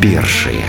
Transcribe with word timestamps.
першае 0.00 0.64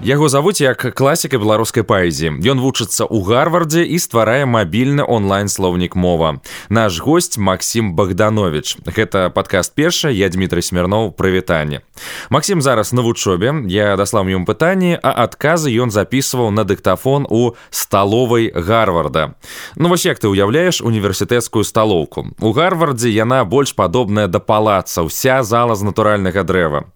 Яго 0.00 0.28
завуць 0.32 0.64
як 0.64 0.80
класіка 0.96 1.36
беларускай 1.36 1.84
паэзіі. 1.84 2.40
Ён 2.40 2.56
вучыцца 2.64 3.04
ў 3.04 3.20
гарвардзе 3.20 3.84
і 3.84 4.00
стварае 4.00 4.48
мабільны 4.48 5.04
онлайн-слоўнік 5.04 5.92
мова. 5.92 6.40
Наш 6.72 7.04
госць 7.04 7.36
Максім 7.36 7.92
Богданович. 7.92 8.80
Гэта 8.88 9.28
падкаст 9.28 9.76
перша, 9.76 10.08
я 10.08 10.32
Дмітрый 10.32 10.64
Смірноў 10.64 11.12
прывітанне. 11.12 11.84
Максім 12.32 12.64
зараз 12.64 12.96
на 12.96 13.04
вучобе, 13.04 13.52
я 13.68 13.92
даслаў 14.00 14.24
ім 14.32 14.48
пытанні, 14.48 14.96
а 14.96 15.12
адказы 15.20 15.68
ён 15.68 15.92
запісваў 15.92 16.48
на 16.48 16.64
дыктафон 16.64 17.28
у 17.28 17.52
сталовай 17.68 18.48
гарварда. 18.56 19.36
Ну 19.76 19.92
вось 19.92 20.08
як 20.08 20.16
ты 20.16 20.32
ўяўляеш 20.32 20.80
універсітэцкую 20.80 21.60
сталоўку. 21.68 22.32
У 22.40 22.56
гарвардзе 22.56 23.12
яна 23.12 23.44
больш 23.44 23.76
падобная 23.76 24.32
да 24.32 24.40
палаца, 24.40 25.04
уся 25.04 25.44
зала 25.44 25.76
з 25.76 25.84
натуральнага 25.84 26.40
дрэва. 26.40 26.88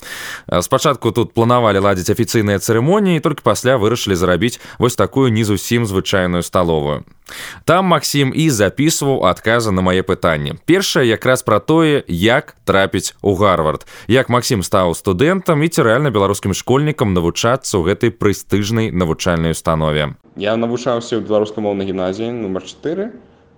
Спачатку 0.64 1.12
тут 1.12 1.36
планавалі 1.36 1.84
ладзіць 1.84 2.08
афіцыйныя 2.08 2.64
цырымоніі 2.64 2.93
цырымоніі 2.94 3.20
только 3.20 3.42
пасля 3.42 3.76
вырашылі 3.76 4.14
зарабіць 4.14 4.60
вось 4.78 4.96
такую 4.96 5.32
не 5.32 5.44
зусім 5.44 5.86
звычайную 5.86 6.42
сталовую 6.42 7.04
там 7.64 7.86
Макссім 7.86 8.30
і 8.34 8.50
записываў 8.50 9.26
адказы 9.26 9.72
на 9.72 9.82
мае 9.82 10.02
пытанні 10.02 10.54
першае 10.66 11.08
якраз 11.08 11.42
пра 11.42 11.58
тое 11.58 12.04
як 12.06 12.56
трапіць 12.64 13.14
у 13.22 13.34
гарвард. 13.34 13.86
Як 14.06 14.28
Макссім 14.28 14.62
стаў 14.62 14.94
студэнтам 14.94 15.62
і 15.64 15.68
ці 15.68 15.82
рэальна 15.82 16.10
беларускім 16.10 16.54
школьнікам 16.54 17.14
навучацца 17.14 17.80
ў 17.80 17.82
гэтай 17.90 18.10
прэстыжнай 18.12 18.92
навучальнай 18.92 19.56
установе. 19.56 20.14
Я 20.36 20.56
навучаўся 20.56 21.18
ў 21.18 21.24
беларускамоўнай 21.24 21.88
гімназіі 21.88 22.30
нумар 22.30 22.62
4 22.62 23.10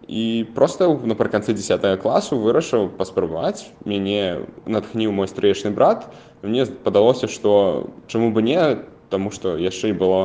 і 0.07 0.47
просто 0.55 0.95
напрыканцы 1.03 1.53
10 1.53 2.01
класу 2.01 2.39
вырашыў 2.39 2.95
паспрабаваць 2.95 3.67
мяне 3.85 4.47
натхніў 4.65 5.11
мой 5.11 5.27
стрэчны 5.27 5.75
брат. 5.75 6.07
Мне 6.47 6.67
падалося 6.67 7.27
што 7.27 7.91
чаму 8.07 8.31
бы 8.31 8.47
не 8.47 8.87
тому 9.09 9.31
что 9.31 9.57
яшчэ 9.57 9.91
і 9.91 9.99
было 9.99 10.21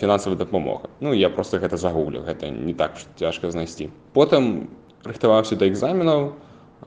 фінансавая 0.00 0.38
дапамога 0.38 0.88
ну 1.00 1.12
я 1.12 1.30
просто 1.30 1.58
гэта 1.58 1.76
загуглю 1.76 2.22
гэта 2.24 2.50
не 2.50 2.74
так 2.74 2.96
цяжка 3.16 3.50
знайсці 3.50 3.90
потым 4.12 4.68
рыхтаваўся 5.04 5.56
да 5.56 5.68
экзаменаў 5.68 6.32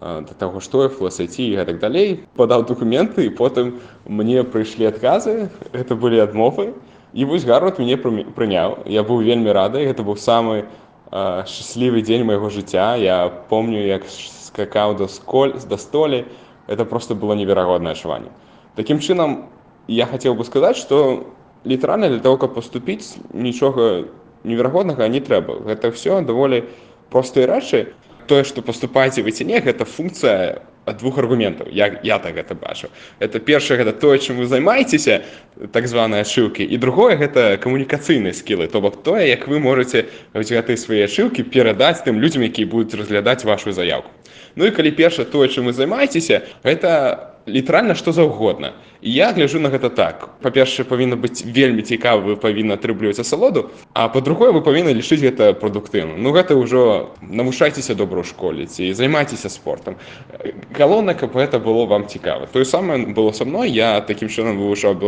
да 0.01 0.33
таго 0.39 0.59
што 0.59 0.89
фласайці 0.89 1.45
і 1.45 1.55
гэтак 1.61 1.79
далей 1.79 2.25
падаў 2.35 2.65
дакументы 2.65 3.25
і 3.25 3.35
потым 3.37 3.79
мне 4.05 4.43
прыйшлі 4.43 4.89
адказы 4.89 5.49
это 5.73 5.95
былі 5.95 6.25
адмовы 6.25 6.73
і 7.13 7.25
вось 7.25 7.45
гарвард 7.45 7.79
мяне 7.79 7.97
прыняў 7.97 8.81
я 8.87 9.03
быў 9.03 9.21
вельмі 9.21 9.51
рады 9.53 9.85
гэта 9.85 10.01
быў 10.03 10.17
самы 10.17 10.65
шчаслівы 11.11 12.01
дзень 12.01 12.23
майго 12.23 12.49
жыцця 12.49 12.95
я 12.95 13.27
помню 13.49 13.83
як 13.83 14.07
скакаў 14.07 14.95
да 14.95 15.07
сколь 15.07 15.53
да 15.69 15.77
столі. 15.77 16.25
Это 16.67 16.85
просто 16.85 17.15
было 17.15 17.33
неверагоднае 17.33 17.93
адчуванне 17.93 18.31
такім 18.75 18.99
чынам 18.99 19.51
я 19.87 20.05
хотел 20.05 20.35
бы 20.35 20.45
сказать 20.45 20.77
что 20.77 21.27
літаральна 21.65 22.09
для 22.09 22.19
того 22.19 22.37
каб 22.37 22.53
поступіць 22.53 23.17
нічога 23.33 24.05
неверагоднага 24.43 25.07
не 25.07 25.21
трэба 25.21 25.61
гэта 25.65 25.91
все 25.91 26.21
даволі 26.21 26.63
простыя 27.09 27.47
рэчы 27.47 27.93
тое 28.27 28.43
что 28.43 28.61
поступаеце 28.61 29.21
вы 29.21 29.31
цяне 29.31 29.61
гэта 29.61 29.85
функцыя 29.85 30.61
ад 30.85 30.97
двух 30.97 31.17
аргументаў 31.17 31.67
як 31.69 32.01
я 32.03 32.17
так 32.19 32.33
гэта 32.35 32.55
бачу. 32.55 32.89
Это 33.19 33.39
першае 33.39 33.77
гэта 33.77 33.93
тое 33.93 34.17
чым 34.17 34.37
вы 34.37 34.47
займаецеся 34.47 35.21
так 35.71 35.87
званыя 35.87 36.25
шылкі 36.25 36.65
і 36.65 36.77
другое 36.77 37.17
гэта 37.17 37.57
камунікацыйныя 37.61 38.33
скілы 38.33 38.67
то 38.67 38.81
бок 38.81 39.03
тое 39.03 39.29
як 39.29 39.47
вы 39.47 39.59
можете 39.59 40.09
гэтыя 40.33 40.77
свае 40.77 41.07
шылкі 41.07 41.43
перадаць 41.43 42.01
тым 42.01 42.17
людзям 42.17 42.41
якія 42.41 42.65
будуць 42.67 42.97
разглядаць 42.97 43.45
вашу 43.45 43.71
заявку. 43.71 44.09
Ну 44.55 44.65
і 44.65 44.71
калі 44.71 44.91
перша 44.91 45.25
тое 45.25 45.47
чым 45.49 45.69
вы 45.69 45.73
займаецеся 45.73 46.41
гэта 46.63 47.30
літаральна 47.47 47.95
што 47.95 48.11
заўгодна. 48.11 48.73
Я 49.01 49.31
гляжу 49.33 49.59
на 49.59 49.69
гэта 49.69 49.89
так. 49.89 50.29
Па-першае 50.41 50.85
павінна 50.85 51.17
быць 51.17 51.41
вельмі 51.41 51.81
цікава 51.81 52.21
вы 52.21 52.35
павінна 52.37 52.77
атрымліваць 52.77 53.19
асалоду 53.19 53.71
а 53.93 54.07
па-другое 54.13 54.51
вы 54.51 54.61
павінны 54.61 54.93
лічыць 54.93 55.21
гэта 55.21 55.53
прадуктыўна 55.57 56.17
ну 56.21 56.31
гэта 56.31 56.53
ўжо 56.53 57.13
навушайцеся 57.21 57.97
добра 57.97 58.21
ў 58.21 58.29
школе 58.29 58.69
ці 58.69 58.93
займайцеся 58.93 59.49
спортом 59.49 59.97
галоўна 60.77 61.17
каб 61.17 61.33
гэта 61.33 61.57
было 61.59 61.85
вам 61.85 62.07
цікава. 62.07 62.45
Тое 62.53 62.65
самае 62.65 63.09
было 63.09 63.31
са 63.31 63.45
мной. 63.45 63.71
Я 63.71 64.01
такім 64.01 64.29
чынам 64.29 64.61
вывучаў 64.61 65.01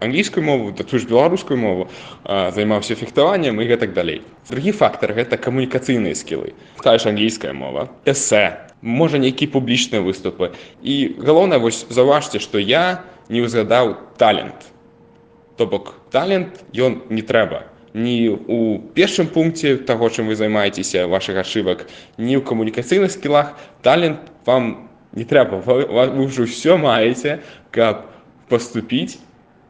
англійскую 0.00 0.44
мову 0.44 0.74
да 0.74 0.82
ту 0.82 0.98
ж 0.98 1.06
беларускую 1.06 1.58
мову 1.58 1.88
займаўся 2.26 2.94
фехтаваннем 2.94 3.60
і 3.60 3.66
гэтак 3.66 3.92
далей. 3.92 4.22
Другі 4.50 4.72
фактор 4.72 5.14
гэта 5.14 5.38
камунікацыйныя 5.38 6.14
скілы. 6.14 6.54
Та 6.82 6.98
ж 6.98 7.08
англійская 7.14 7.52
мова 7.52 7.88
эсэ 8.04 8.65
можа 8.82 9.18
нейкі 9.18 9.48
публічныя 9.52 10.02
выступы. 10.02 10.52
І 10.82 11.16
галоўнае 11.18 11.58
вось 11.58 11.86
заўважце 11.88 12.40
што 12.40 12.58
я 12.58 13.04
не 13.28 13.42
ўзгадаў 13.42 13.96
талент. 14.16 14.68
То 15.56 15.66
бок 15.66 15.96
талент 16.12 16.64
ён 16.74 17.02
не 17.08 17.22
трэба. 17.22 17.66
Ні 17.96 18.36
у 18.46 18.78
першым 18.92 19.26
пункце 19.32 19.76
таго 19.80 20.12
чым 20.12 20.28
вы 20.28 20.36
займаецеся 20.36 21.08
вашых 21.08 21.40
ашывак 21.40 21.88
ні 22.20 22.36
ў 22.36 22.44
камунікацыйных 22.44 23.10
скілах. 23.10 23.56
Талент 23.80 24.20
вам 24.44 24.90
не 25.16 25.24
трэба. 25.24 25.64
Вы, 25.64 25.88
вы 25.88 26.28
ўжо 26.28 26.44
ўсё 26.44 26.76
маеце 26.76 27.40
каб 27.72 28.12
паступіць 28.52 29.18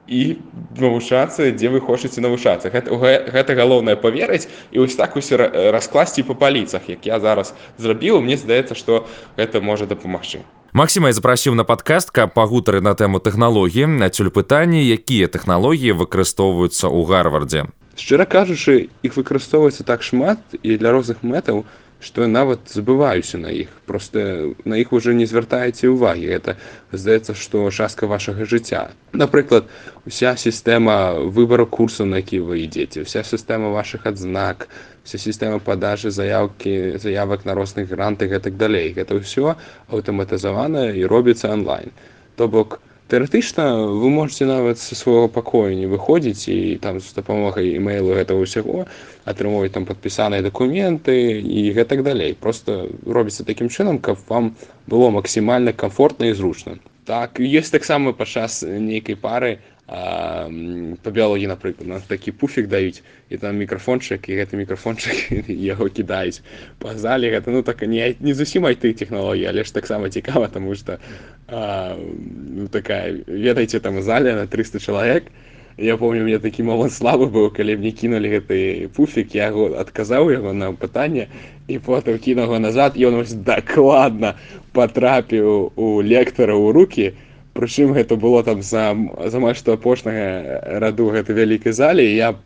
і 0.09 0.39
навучацца 0.79 1.51
дзе 1.51 1.69
вы 1.71 1.81
хочаце 1.81 2.21
навучацца 2.21 2.71
гэта, 2.71 2.95
гэта 3.31 3.51
галоўнае 3.59 3.97
поверыць 3.97 4.49
і 4.71 4.83
вось 4.83 4.95
так 4.95 5.17
усе 5.17 5.37
раскласці 5.75 6.23
па 6.23 6.35
паліцах 6.35 6.89
як 6.89 7.07
я 7.07 7.21
зараз 7.21 7.55
зрабіў. 7.79 8.21
Мне 8.23 8.37
здаецца 8.37 8.75
што 8.75 9.07
гэта 9.37 9.61
можа 9.61 9.87
дапамагчы. 9.87 10.47
Масіма 10.77 11.13
запрасіў 11.13 11.55
на 11.55 11.65
падкаст 11.65 12.11
каб 12.11 12.35
пагутары 12.37 12.81
на 12.85 12.95
тэму 12.95 13.19
тэхналогіі 13.19 14.03
адсюль 14.07 14.31
пытанні 14.31 14.85
якія 14.85 15.27
тэхналогіі 15.27 15.97
выкарыстоўваюцца 15.97 16.87
ў 16.87 17.01
гарвардзе. 17.09 17.67
Шчыра 17.97 18.29
кажучы 18.29 18.93
іх 19.01 19.17
выкарыстоўваецца 19.17 19.83
так 19.89 20.05
шмат 20.05 20.39
і 20.61 20.77
для 20.77 20.93
розных 20.93 21.25
мэтаў 21.25 21.65
што 22.07 22.27
нават 22.31 22.71
забываюся 22.71 23.39
на 23.43 23.51
іх. 23.51 23.69
Просто 23.87 24.55
на 24.65 24.79
іх 24.79 24.93
уже 24.95 25.15
не 25.19 25.27
звяртаеце 25.27 25.91
ўвагі. 25.91 26.31
Это 26.31 26.55
здаецца 26.95 27.35
што 27.35 27.67
частка 27.75 28.07
вашага 28.07 28.47
жыцця. 28.47 28.95
Напрыклад 29.11 29.67
уся 30.07 30.37
сістэма 30.39 31.19
выбару 31.19 31.67
курсу 31.67 32.07
на 32.07 32.23
які 32.23 32.47
вы 32.47 32.63
ідзеце 32.63 33.03
вся 33.03 33.27
сістэма 33.27 33.75
ваших 33.75 34.07
адзнак 34.07 34.69
вся 35.03 35.19
сістэма 35.19 35.59
падажы 35.59 36.15
заявкі 36.15 36.99
заявак 37.03 37.43
на 37.45 37.59
розных 37.59 37.91
гранты 37.91 38.31
гэтак 38.31 38.55
далей. 38.55 38.95
Гэта 38.95 39.19
ўсё 39.19 39.59
аўтаматызавана 39.91 40.95
і 40.95 41.03
робіцца 41.11 41.51
онлайн 41.51 41.91
то 42.37 42.49
бок 42.49 42.81
тэарэтычна 43.09 43.87
вы 43.87 44.11
можете 44.11 44.47
нават 44.47 44.79
са 44.83 44.99
свайго 44.99 45.29
пакою 45.29 45.77
не 45.79 45.87
выходзіць 45.87 46.49
і 46.51 46.79
там 46.83 46.99
з 47.01 47.15
дапамогай 47.15 47.77
emailу 47.79 48.19
гэтага 48.19 48.43
ўсяго 48.43 48.87
атрымоўваць 49.25 49.75
там 49.75 49.87
падпісаныя 49.87 50.43
дакументы 50.43 51.39
і 51.39 51.71
гэтак 51.77 52.03
далей. 52.03 52.35
Просто 52.35 52.91
робіцца 53.07 53.47
такім 53.47 53.71
чынам 53.71 53.99
каб 53.99 54.19
вам 54.29 54.55
было 54.87 55.11
максімальна 55.11 55.73
комфортна 55.73 56.31
і 56.31 56.35
зручна. 56.35 56.79
Так 57.07 57.39
ёсць 57.39 57.71
таксама 57.71 58.11
падчас 58.13 58.67
нейкай 58.67 59.15
пары 59.15 59.59
па 59.87 61.11
біялогіі 61.15 61.47
напрыклад 61.47 61.87
на 61.87 62.01
такі 62.01 62.33
пуфік 62.35 62.67
даюць 62.67 63.07
і 63.31 63.39
там 63.39 63.55
мікрафончык 63.55 64.27
і 64.27 64.35
гэты 64.35 64.59
мікрафончык 64.59 65.47
яго 65.47 65.87
кідаюць 65.97 66.43
па 66.83 66.99
зале. 66.99 67.31
Гэта 67.31 67.55
ну 67.55 67.63
так 67.63 67.87
не 67.87 68.17
не 68.19 68.35
зусім 68.35 68.67
айты 68.67 68.91
тэхналогіі 68.91 69.47
але 69.47 69.63
ж 69.63 69.71
таксама 69.71 70.11
цікава 70.11 70.51
таму 70.51 70.75
што 70.75 70.99
ну, 71.47 72.67
такая 72.67 73.15
ведаеце 73.27 73.79
там 73.79 74.03
зале 74.03 74.35
на 74.35 74.47
300 74.47 74.83
чалавек 74.83 75.31
я 75.79 75.97
помню 75.97 76.25
мне 76.25 76.39
такі 76.43 76.67
момант 76.67 76.91
слабы 76.91 77.31
быў 77.31 77.55
калі 77.55 77.79
мне 77.79 77.95
кінулі 77.95 78.27
гэты 78.27 78.91
пуфік 78.91 79.39
я 79.39 79.55
яго 79.55 79.79
адказаў 79.79 80.35
яго 80.35 80.51
на 80.51 80.73
пытанне 80.75 81.31
і 81.71 81.79
потым 81.79 82.19
кінуга 82.19 82.59
назад 82.59 82.99
ён 82.99 83.23
вось 83.23 83.39
дакладна 83.39 84.35
патрапіў 84.75 85.71
у 85.79 86.03
лектара 86.03 86.59
ў 86.59 86.75
руки 86.75 87.07
і 87.15 87.26
прычым 87.57 87.97
гэта 87.97 88.17
было 88.21 88.45
там 88.45 88.63
за 88.63 88.93
замаль 89.33 89.57
што 89.57 89.75
апошняга 89.75 90.79
раду 90.79 91.09
гэтай 91.11 91.35
вялікай 91.35 91.73
зале 91.73 92.05
я 92.15 92.37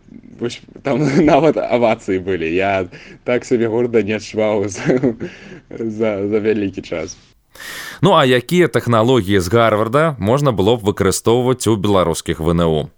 вось, 0.40 0.60
там 0.82 1.04
нават 1.32 1.56
авацыі 1.56 2.18
былі. 2.18 2.48
Я 2.48 2.88
так 3.24 3.44
сабе 3.44 3.68
горда 3.68 4.02
не 4.02 4.16
адчуваў 4.16 4.68
за, 4.74 4.98
за, 5.70 6.10
за 6.28 6.38
вялікі 6.40 6.82
час. 6.82 7.18
Ну 8.00 8.16
а 8.16 8.24
якія 8.24 8.68
тэхналогіі 8.72 9.40
з 9.40 9.48
гарварда 9.52 10.16
можна 10.18 10.52
было 10.52 10.80
б 10.80 10.86
выкарыстоўваць 10.88 11.68
у 11.68 11.76
беларускіх 11.76 12.40
вНУ? 12.40 12.88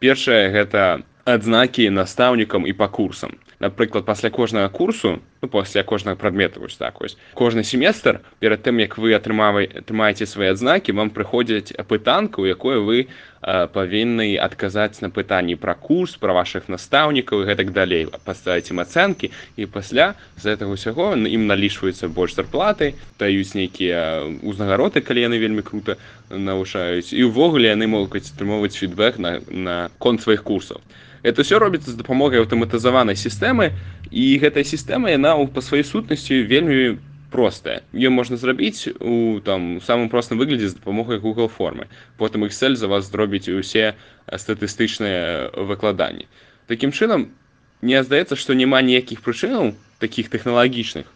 Першае 0.00 0.48
гэта 0.54 1.04
адзнакі 1.28 1.90
настаўнікам 1.92 2.64
і 2.64 2.72
па 2.72 2.88
курсам 2.88 3.36
напрыклад 3.60 4.04
пасля 4.04 4.30
кожнага 4.30 4.68
курсу 4.68 5.20
ну, 5.42 5.48
пасля 5.48 5.82
кожнага 5.82 6.16
прадмета 6.16 6.60
вось 6.60 6.76
так 6.76 7.00
вось 7.00 7.16
кожны 7.34 7.64
семестр 7.64 8.20
перад 8.38 8.62
тым 8.62 8.78
як 8.78 8.98
вы 8.98 9.14
атрымавай 9.14 9.66
атрымаеце 9.82 10.26
свае 10.26 10.50
адзнакі 10.54 10.92
вам 10.92 11.10
прыходзяць 11.10 11.72
апытанка 11.74 12.40
у 12.40 12.46
якое 12.46 12.78
вы 12.78 13.08
павінны 13.40 14.36
адказаць 14.36 15.00
на 15.00 15.10
пытанні 15.10 15.54
пра 15.56 15.74
курс 15.74 16.16
пра 16.18 16.34
вашых 16.34 16.68
настаўнікаў 16.68 17.46
гэтак 17.46 17.72
далей. 17.72 18.06
Паставіць 18.24 18.70
ім 18.74 18.82
ацэнкі 18.82 19.30
і 19.56 19.66
пасля 19.66 20.14
з 20.36 20.50
гэтага 20.50 20.74
ўсяго 20.74 21.14
ім 21.14 21.46
налічваюцца 21.46 22.10
больш 22.10 22.34
зарплаты 22.34 22.94
даюць 23.18 23.54
нейкія 23.54 24.26
узнагароды 24.42 25.00
калі 25.00 25.26
яны 25.30 25.38
вельмі 25.38 25.62
круто 25.62 25.96
навушаюць 26.30 27.14
і 27.14 27.30
ўвогуле 27.30 27.70
яны 27.70 27.86
могуць 27.86 28.26
атрымоўваць 28.26 28.74
фідбэк 28.74 29.22
на 29.22 29.38
на 29.48 29.90
конт 29.98 30.22
сваіх 30.22 30.42
курсаў 30.42 30.82
это 31.28 31.44
все 31.44 31.58
робіцца 31.58 31.92
з 31.92 32.00
дапамогай 32.00 32.40
аўтаматызаванай 32.40 33.16
сістэмы 33.16 33.76
і 34.10 34.24
гэтая 34.40 34.64
сістэма 34.64 35.12
яна 35.12 35.36
па 35.52 35.60
сваёй 35.60 35.84
сутнасці 35.84 36.42
вельмі 36.48 36.98
простая. 37.30 37.84
Ее 37.92 38.08
можна 38.08 38.40
зрабіць 38.40 38.88
у 39.00 39.40
там 39.44 39.80
самым 39.84 40.08
простым 40.08 40.40
выглядзе 40.40 40.72
з 40.72 40.80
дапамогай 40.80 41.20
google 41.20 41.52
формы. 41.52 41.92
Потым 42.16 42.48
excel 42.48 42.74
за 42.74 42.88
вас 42.88 43.12
зробіць 43.12 43.52
усе 43.52 43.94
статыстычныя 44.26 45.52
выкладанні 45.52 46.26
таким 46.68 46.92
чынам 46.92 47.32
мне 47.82 48.04
здаецца 48.04 48.36
што 48.36 48.54
няма 48.54 48.84
ніякіх 48.84 49.24
прычынаў 49.24 49.72
таких 49.98 50.28
тэхналагічных 50.30 51.08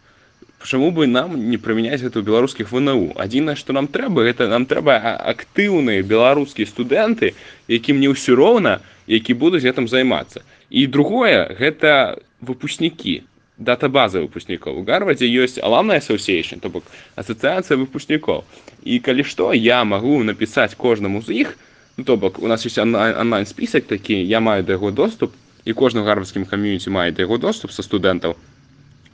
чаму 0.63 0.91
бы 0.95 1.07
нам 1.11 1.35
не 1.51 1.59
прымяняць 1.59 2.01
гэта 2.01 2.23
ў 2.23 2.27
беларускіх 2.27 2.71
вну. 2.71 3.11
Адзінае 3.19 3.59
што 3.59 3.75
нам 3.77 3.91
трэба 3.91 4.23
гэта 4.27 4.47
нам 4.49 4.67
трэба 4.71 4.97
актыўныя 5.35 6.07
беларускія 6.07 6.67
студэнты 6.71 7.35
якім 7.69 8.01
не 8.01 8.11
ўсё 8.15 8.39
роўна 8.39 8.81
які 9.07 9.35
будуць 9.35 9.63
гэтым 9.63 9.89
займацца. 9.89 10.43
І 10.71 10.87
другое 10.87 11.51
гэта 11.59 12.19
выпускнікі 12.41 13.23
датабаза 13.59 14.23
выпускнікоў. 14.23 14.81
У 14.81 14.85
гарвардзе 14.85 15.29
ёсць 15.29 15.61
аламная 15.63 16.01
association 16.01 16.61
то 16.61 16.69
бок 16.69 16.85
асацыяцыя 17.17 17.79
выпускнікоў. 17.79 18.45
І 18.85 18.99
калі 18.99 19.23
што 19.25 19.53
я 19.53 19.85
магу 19.85 20.23
напісаць 20.23 20.75
кожнаму 20.75 21.23
з 21.23 21.47
іх. 21.47 21.59
Ну, 21.97 22.05
то 22.05 22.17
бок 22.17 22.39
у 22.39 22.49
нас 22.49 22.65
есть 22.65 22.79
онлайн 22.79 23.47
спісак 23.47 23.85
такі 23.85 24.17
я 24.17 24.41
маю 24.41 24.65
да 24.65 24.73
яго 24.73 24.91
доступ 24.91 25.33
і 25.65 25.73
кожны 25.73 26.03
гарвардскім 26.03 26.49
кам'юніці 26.49 26.91
мае 26.91 27.13
да 27.13 27.23
яго 27.23 27.39
доступ 27.39 27.71
са 27.71 27.83
студэнтаў 27.83 28.35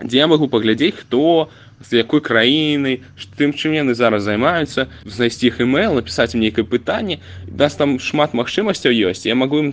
дзе 0.03 0.19
я 0.19 0.27
магу 0.27 0.49
паглядзець 0.49 0.95
хто 1.01 1.49
з 1.81 2.03
якой 2.03 2.21
краіны 2.21 3.01
тым 3.39 3.55
чым 3.55 3.75
яны 3.75 3.95
зараз 3.95 4.27
займаюцца 4.27 4.87
знайсці 5.07 5.51
іх 5.51 5.61
email 5.63 5.95
напісаць 5.95 6.35
нейкае 6.35 6.67
пытанне. 6.67 7.23
Нас 7.47 7.79
там 7.79 7.99
шмат 8.03 8.35
магчымасцяў 8.35 8.91
ёсць. 8.91 9.27
Я 9.27 9.35
магу 9.39 9.63
ім 9.63 9.69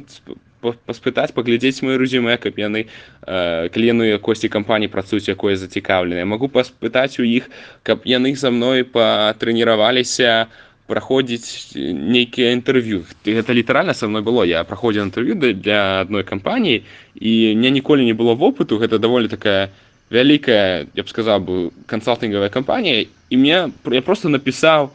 паспытаць 0.61 1.33
паглядзець 1.33 1.81
мой 1.85 1.97
резюме 2.01 2.37
каб 2.41 2.57
яны 2.57 2.85
э, 2.85 3.69
клену 3.69 4.05
якосці 4.05 4.49
кампаніі 4.49 4.89
працуюць 4.89 5.29
якое 5.29 5.57
зацікаўленае. 5.57 6.25
Магу 6.25 6.49
паспытаць 6.49 7.19
у 7.21 7.25
іх 7.25 7.49
каб 7.83 8.05
яны 8.05 8.33
за 8.35 8.49
мной 8.49 8.85
патрэніраваліся 8.85 10.47
праходзіць 10.85 11.73
нейкія 11.73 12.53
інтэрв'ю. 12.53 13.05
Гэта 13.25 13.53
літаральна 13.57 13.93
са 13.97 14.05
мной 14.07 14.21
было. 14.21 14.45
Я 14.45 14.61
праходзіў 14.63 15.09
інтэрв'ю 15.09 15.57
для 15.57 16.05
адной 16.05 16.23
кампаніі 16.23 16.85
і 17.17 17.33
мне 17.57 17.69
ніколі 17.73 18.05
не 18.05 18.13
было 18.13 18.37
вопыту. 18.37 18.77
Гэта 18.77 19.01
даволі 19.01 19.27
такая 19.27 19.73
вялікая 20.09 20.85
я 20.93 21.03
б 21.03 21.07
сказаў 21.09 21.39
бы 21.41 21.55
кансалтынгавая 21.85 22.49
кампанія 22.49 23.05
і 23.29 23.35
мне 23.37 23.71
я 23.71 24.01
просто 24.01 24.29
напісаў 24.29 24.91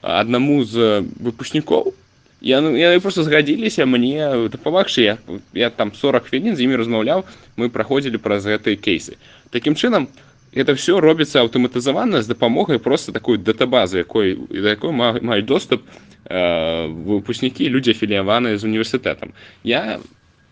аднаму 0.00 0.64
з 0.64 1.04
выпускнікоў 1.20 1.92
я 2.40 2.60
яны 2.60 3.00
просто 3.00 3.22
згадзіліся 3.22 3.86
мне 3.86 4.48
дапамагчы 4.48 5.02
я 5.02 5.18
я 5.52 5.70
там 5.70 5.92
40 5.92 6.28
хвілін 6.28 6.56
з 6.56 6.64
імі 6.64 6.76
размаўляў 6.76 7.24
мы 7.56 7.68
праходзілі 7.68 8.18
праз 8.20 8.46
гэтыя 8.46 8.76
кейсы. 8.76 9.16
Такім 9.50 9.74
чынам 9.74 10.08
это 10.52 10.74
все 10.74 11.00
робіцца 11.00 11.40
аўтаматызавана 11.40 12.22
з 12.22 12.26
дапамогай 12.26 12.78
просто 12.78 13.12
такой 13.12 13.38
датабазы 13.38 13.98
якой 13.98 14.36
да 14.50 14.70
якой 14.70 14.92
маюць 14.92 15.46
доступ 15.46 15.82
э, 16.28 16.86
выпускнікі 16.86 17.68
людзі 17.68 17.92
афіліяваныя 17.92 18.56
з 18.58 18.64
універсітэтам 18.64 19.32
я 19.64 20.00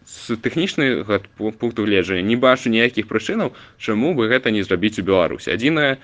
з 0.06 0.36
тэхнічнай 0.36 1.04
пункту 1.36 1.84
гледжання 1.84 2.22
не 2.22 2.36
бачу 2.36 2.70
ніякіх 2.70 3.08
прычынаў 3.08 3.52
чаму 3.78 4.14
бы 4.14 4.28
гэта 4.28 4.50
не 4.50 4.62
зрабіць 4.62 4.98
у 5.00 5.04
беларусі. 5.04 5.52
Адзінае 5.56 5.98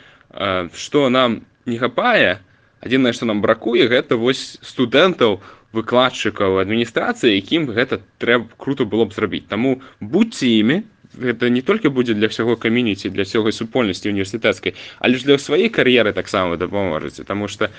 што 0.75 1.09
нам 1.09 1.43
не 1.67 1.79
хапае 1.79 2.41
адзінае 2.81 3.13
што 3.13 3.29
нам 3.29 3.45
бракуе 3.45 3.89
гэта 3.89 4.17
вось 4.17 4.59
студэнтаў 4.65 5.41
выкладчыкаў 5.77 6.59
адміністрацыі 6.65 7.37
якім 7.37 7.71
гэта 7.71 8.01
трэба 8.19 8.49
круто 8.57 8.85
было 8.85 9.05
б 9.05 9.15
зрабіць. 9.15 9.47
Таму 9.47 9.81
будьце 10.01 10.49
імі 10.49 10.83
гэта 11.19 11.51
не 11.51 11.63
толькі 11.63 11.91
будзе 11.91 12.15
для 12.15 12.31
ўсяго 12.31 12.55
камініці 12.57 13.11
для 13.11 13.27
сёгай 13.27 13.53
супольнасці 13.53 14.11
універсітэцкай 14.11 14.75
але 14.99 15.19
ж 15.19 15.27
для 15.27 15.39
сваёй 15.43 15.69
кар'еры 15.69 16.13
таксама 16.15 16.57
дапаможаце 16.57 17.27
таму 17.27 17.49
што 17.49 17.71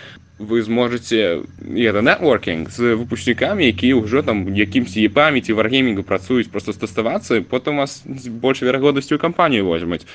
вы 0.41 0.61
зможаце 0.61 1.45
это 1.61 2.01
нетворкінг 2.01 2.71
з 2.71 2.97
выпускнікамі 2.97 3.69
якія 3.69 3.95
ўжо 3.95 4.25
там 4.25 4.49
якімсьці 4.49 5.07
памяці 5.13 5.53
варгеймінгу 5.53 6.03
працуюць 6.03 6.49
просто 6.49 6.73
заставацца 6.73 7.41
потым 7.45 7.77
вас 7.77 8.01
больш 8.41 8.61
верагоднасцю 8.61 9.21
кампанію 9.21 9.65
возьмуць 9.65 10.05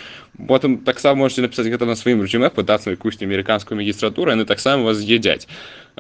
потым 0.50 0.82
таксама 0.82 1.26
можете 1.26 1.46
напісаць 1.46 1.70
гэта 1.70 1.86
на 1.86 1.94
сваім 1.94 2.26
рэжыме 2.26 2.50
пытацца 2.50 2.90
якусь 2.90 3.22
амерыканскую 3.22 3.78
магістратуру 3.78 4.34
яны 4.34 4.44
таксама 4.44 4.82
вас 4.82 4.98
з'ядзяць 4.98 5.46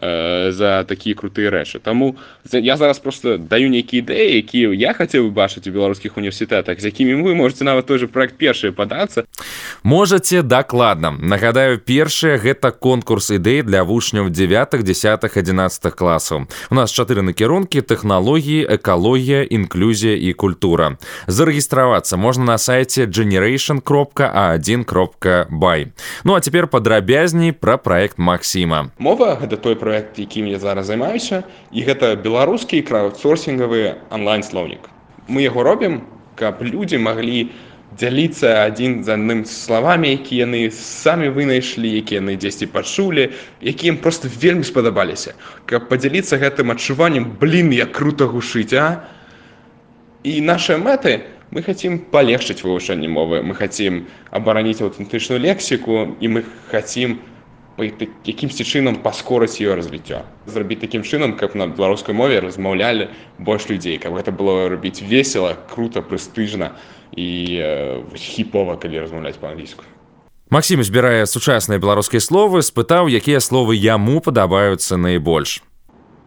Э, 0.02 0.52
за 0.52 0.84
такія 0.84 1.16
крутыя 1.16 1.48
рэчы 1.48 1.80
таму 1.80 2.16
я 2.52 2.76
зараз 2.76 2.98
просто 2.98 3.38
даю 3.38 3.72
нейкія 3.72 4.04
ідэі 4.04 4.44
якія 4.44 4.68
я 4.76 4.92
хацеў 4.92 5.24
бы 5.24 5.32
бачыць 5.32 5.64
у 5.64 5.72
беларускіх 5.72 6.20
універсітэтах 6.20 6.76
з 6.76 6.92
якімі 6.92 7.24
вы 7.24 7.32
можете 7.32 7.64
нават 7.64 7.88
той 7.88 7.96
же 7.96 8.06
проект 8.06 8.36
першыя 8.36 8.76
падацца 8.76 9.24
можете 9.80 10.42
дакладна 10.44 11.16
нагадаю 11.16 11.80
першае 11.80 12.36
гэта 12.36 12.76
конкурс 12.76 13.32
ідэй 13.32 13.64
для 13.64 13.88
вучняў 14.16 14.30
9 14.30 14.82
десятых 14.82 15.36
11 15.36 15.94
класаў. 15.94 16.46
У 16.70 16.74
нас 16.74 16.90
чатыры 16.90 17.22
накірункі 17.22 17.80
тэхналогіі 17.80 18.64
экалогія 18.64 19.44
інклюзія 19.44 20.16
і 20.16 20.32
культура. 20.32 20.96
Зарэгістравацца 21.26 22.16
можна 22.16 22.44
на 22.44 22.58
сайте 22.58 23.06
generation 23.06 23.80
кропка 23.80 24.32
а1 24.32 24.84
кропка 24.84 25.46
бай 25.50 25.92
ну 26.24 26.34
а 26.34 26.40
цяпер 26.40 26.66
падрабязней 26.66 27.52
пра 27.52 27.76
проект 27.76 28.18
Масіма 28.18 28.90
мова 28.98 29.38
гэта 29.40 29.56
той 29.56 29.74
про 29.74 29.90
проект 29.90 30.18
якім 30.18 30.46
я 30.46 30.58
зараз 30.58 30.86
займаюся 30.86 31.44
і 31.72 31.82
гэта 31.82 32.16
беларускі 32.16 32.82
краудсорсингавы 32.82 33.96
онлайн 34.10 34.42
слоўнік 34.42 34.88
мы 35.28 35.42
яго 35.42 35.62
робім 35.62 36.02
каб 36.36 36.62
людзі 36.62 36.98
маглі 36.98 37.50
дзяліцца 37.98 38.64
адзін 38.64 39.02
за 39.04 39.16
адным 39.16 39.44
словамі 39.48 40.10
які 40.12 40.40
яны 40.40 40.60
самі 40.70 41.32
вынайшлі 41.36 41.88
які 41.88 42.20
яны 42.20 42.36
дзесьці 42.36 42.68
пачулі 42.72 43.30
якім 43.60 43.98
просто 43.98 44.28
вельмі 44.28 44.64
спадабаліся. 44.64 45.34
Каб 45.66 45.88
падзяліцца 45.88 46.40
гэтым 46.40 46.72
адчуваннем 46.76 47.30
блин 47.40 47.72
я 47.72 47.86
круто 47.86 48.28
гушыць 48.28 48.74
а! 48.74 49.08
І 50.22 50.40
наши 50.40 50.76
мэты 50.76 51.22
мы 51.50 51.62
хотим 51.62 51.98
палегчыць 51.98 52.62
вывучэнне 52.62 53.08
мовы 53.08 53.42
мы 53.42 53.54
хотим 53.54 54.06
абараніць 54.30 54.82
аўтэнтычную 54.82 55.40
лексіку 55.40 56.16
і 56.20 56.26
мы 56.28 56.44
хотим 56.70 57.20
у 57.22 57.35
якімсьці 57.78 58.64
чынам 58.64 59.02
паскорыць 59.04 59.60
ее 59.60 59.76
развіццё 59.76 60.24
зрабіць 60.48 60.80
такім 60.80 61.04
чынам 61.04 61.36
каб 61.36 61.54
на 61.54 61.68
беларускай 61.68 62.14
мове 62.16 62.40
размаўлялі 62.40 63.12
больш 63.38 63.68
людзей 63.68 63.98
каб 64.00 64.16
гэта 64.16 64.32
было 64.32 64.68
рабіць 64.72 65.04
весела 65.04 65.56
круто 65.68 66.00
прэстыжна 66.00 66.72
і 67.12 67.28
э, 67.60 68.02
хіпова 68.16 68.80
калі 68.80 69.04
размаўляць 69.04 69.36
па-англійску 69.36 69.84
Масім 70.48 70.80
збірае 70.80 71.26
сучасныя 71.26 71.76
беларускія 71.76 72.20
словы 72.20 72.62
спытаў 72.64 73.12
якія 73.12 73.44
словы 73.44 73.76
яму 73.76 74.24
падабаюцца 74.24 74.96
найбольш 74.96 75.60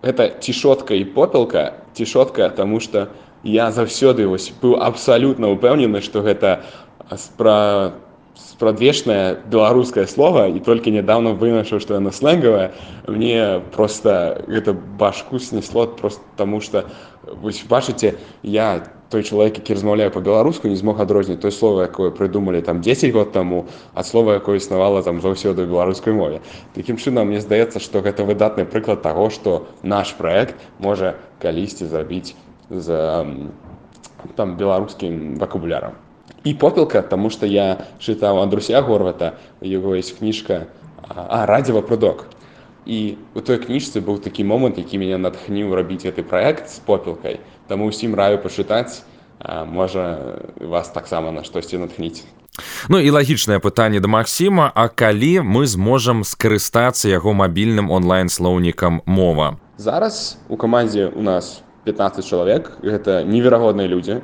это 0.02 0.30
цішотка 0.40 0.94
і 0.94 1.04
попелка. 1.06 1.74
Цішотка 1.94 2.50
тому 2.50 2.80
что 2.80 3.10
я 3.44 3.72
заўсёды 3.72 4.28
вось 4.28 4.54
быў 4.62 4.78
абсалютна 4.78 5.50
упэўнены 5.50 6.02
что 6.02 6.22
гэта 6.22 6.64
пра 7.38 7.94
спрадвечнае 8.52 9.38
беларускае 9.52 10.08
слово 10.08 10.48
і 10.48 10.60
толькі 10.60 10.92
нядаўна 10.96 11.36
вынашыў 11.36 11.80
што 11.84 12.00
яна 12.00 12.12
слэнгавая 12.12 12.72
мне 13.08 13.62
просто 13.76 14.44
гэта 14.48 14.74
башку 14.74 15.40
снесло 15.40 15.88
просто 15.88 16.24
таму 16.38 16.62
что 16.62 16.86
вось 17.24 17.64
бачыце 17.64 18.16
я 18.44 18.84
той 19.10 19.24
чалавек 19.24 19.58
які 19.58 19.74
размаўляю 19.74 20.12
по-беларуску 20.12 20.68
не 20.68 20.76
змог 20.76 21.02
адрозніць 21.02 21.40
той 21.42 21.52
слово 21.52 21.88
якое 21.88 22.12
прыдумалі 22.12 22.62
там 22.62 22.82
10 22.82 23.14
год 23.14 23.32
таму 23.32 23.66
ад 23.94 24.06
слова 24.06 24.34
якое 24.34 24.58
існавала 24.58 25.02
там 25.04 25.22
заўсёды 25.22 25.66
беларускай 25.66 26.14
мове. 26.14 26.42
Такім 26.76 26.98
чынам 26.98 27.28
мне 27.28 27.42
здаецца 27.42 27.80
што 27.80 28.02
гэта 28.02 28.24
выдатны 28.24 28.66
прыклад 28.66 29.02
таго 29.02 29.30
што 29.30 29.68
наш 29.84 30.14
проект 30.14 30.56
можа 30.80 31.16
калісьці 31.40 31.86
зрабіць 31.86 32.36
за 32.70 33.26
там 34.36 34.58
беларускім 34.58 35.40
вакабулярам 35.40 35.98
і 36.44 36.54
попелка 36.54 37.02
тому 37.02 37.30
что 37.30 37.46
я 37.46 37.86
чытаў 38.00 38.42
андруся 38.42 38.82
горвата 38.82 39.38
его 39.62 39.96
есть 39.96 40.18
кніжка 40.18 40.68
а 41.08 41.46
радзева 41.46 41.82
прудок 41.82 42.26
і 42.86 43.18
у 43.36 43.42
той 43.42 43.58
кніжцы 43.58 44.02
быў 44.02 44.20
такі 44.20 44.44
момант 44.44 44.78
які 44.78 44.98
мяне 44.98 45.18
натхніў 45.18 45.76
рабіць 45.76 46.06
гэты 46.06 46.24
проект 46.24 46.70
з 46.70 46.80
попелкай 46.80 47.40
таму 47.68 47.88
усім 47.88 48.16
раю 48.16 48.40
пачытаць 48.40 49.04
можа 49.66 50.44
вас 50.60 50.90
таксама 50.90 51.32
на 51.32 51.44
штосьці 51.44 51.78
натхніць 51.78 52.24
Ну 52.90 53.00
і 53.00 53.10
лагічнае 53.10 53.60
пытанне 53.60 54.00
да 54.00 54.08
Масіма 54.08 54.72
А 54.76 54.88
калі 54.88 55.40
мы 55.42 55.68
зможам 55.68 56.24
скарыстацца 56.24 57.08
яго 57.08 57.34
мабільным 57.34 57.92
онлайн-слоўнікам 57.92 59.02
мова 59.06 59.58
зараз 59.78 60.38
у 60.48 60.58
камандзе 60.58 61.08
у 61.08 61.22
нас 61.22 61.64
15 61.84 62.26
чалавек 62.26 62.72
гэта 62.82 63.24
неверагодныя 63.24 63.88
людзі 63.88 64.22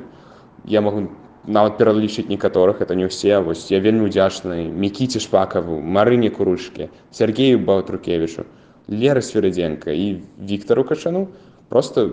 я 0.64 0.80
могу 0.80 1.08
нават 1.46 1.78
пералічыць 1.78 2.28
некаторых 2.28 2.82
это 2.82 2.94
не 2.94 3.06
ўсе 3.06 3.38
вось 3.40 3.70
я 3.70 3.80
вельмі 3.80 4.10
удзячны 4.10 4.66
мікіці 4.70 5.22
шпакаву 5.22 5.80
марыне 5.80 6.30
курушкі 6.30 6.90
Сергею 7.10 7.62
баутрукевичу 7.62 8.46
леры 8.88 9.22
сверыдзенко 9.22 9.90
і 9.90 10.22
Віктору 10.38 10.84
качану 10.84 11.28
просто 11.68 12.12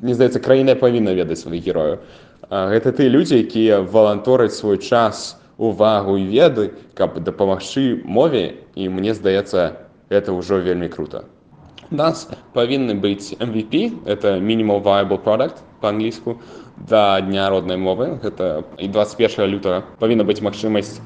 мне 0.00 0.14
здаецца 0.14 0.42
краіна 0.42 0.74
павінна 0.74 1.14
ведаць 1.14 1.42
сваіх 1.46 1.64
герою 1.64 1.98
гэта 2.50 2.92
ты 2.92 3.08
людзі 3.08 3.38
якія 3.42 3.80
валантораць 3.82 4.54
свой 4.58 4.78
час 4.78 5.38
увагу 5.58 6.16
і 6.18 6.24
веды 6.26 6.70
каб 6.94 7.18
дапамагчы 7.22 8.02
мове 8.04 8.62
і 8.74 8.88
мне 8.88 9.14
здаецца 9.14 9.88
это 10.08 10.32
ўжо 10.32 10.62
вельмі 10.64 10.88
круто. 10.88 11.24
Нас 11.90 12.28
павінны 12.54 12.94
быць 12.94 13.34
MVP 13.40 14.06
это 14.06 14.38
minimal 14.40 14.80
viable 14.82 15.18
product 15.18 15.64
по-англійску 15.80 16.38
да 16.86 17.20
дня 17.20 17.50
роднай 17.50 17.76
мовы. 17.76 18.18
Гэта 18.22 18.64
і 18.78 18.88
21 18.88 19.50
лютага 19.50 19.84
павінна 19.98 20.24
быць 20.24 20.42
магчымасць 20.44 21.00